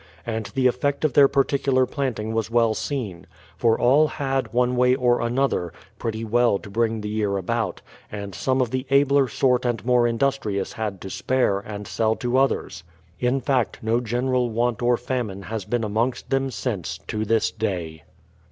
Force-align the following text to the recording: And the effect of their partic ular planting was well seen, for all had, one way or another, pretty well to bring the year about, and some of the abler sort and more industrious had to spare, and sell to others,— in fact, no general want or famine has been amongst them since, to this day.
And 0.25 0.47
the 0.55 0.65
effect 0.65 1.05
of 1.05 1.13
their 1.13 1.29
partic 1.29 1.71
ular 1.71 1.87
planting 1.87 2.33
was 2.33 2.49
well 2.49 2.73
seen, 2.73 3.27
for 3.55 3.77
all 3.79 4.07
had, 4.07 4.51
one 4.51 4.75
way 4.75 4.95
or 4.95 5.21
another, 5.21 5.71
pretty 5.99 6.25
well 6.25 6.57
to 6.57 6.71
bring 6.71 7.01
the 7.01 7.07
year 7.09 7.37
about, 7.37 7.83
and 8.11 8.33
some 8.33 8.61
of 8.61 8.71
the 8.71 8.87
abler 8.89 9.27
sort 9.27 9.63
and 9.63 9.85
more 9.85 10.07
industrious 10.07 10.73
had 10.73 10.99
to 11.01 11.11
spare, 11.11 11.59
and 11.59 11.85
sell 11.85 12.15
to 12.15 12.39
others,— 12.39 12.83
in 13.29 13.41
fact, 13.41 13.77
no 13.83 13.99
general 13.99 14.49
want 14.49 14.81
or 14.81 14.97
famine 14.97 15.43
has 15.43 15.65
been 15.65 15.83
amongst 15.83 16.31
them 16.31 16.49
since, 16.49 16.97
to 17.05 17.23
this 17.23 17.51
day. 17.51 18.01